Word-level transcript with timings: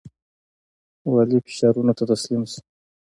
والي 1.11 1.37
فشارونو 1.45 1.93
ته 1.97 2.03
تسلیم 2.11 2.43
شو. 2.51 2.59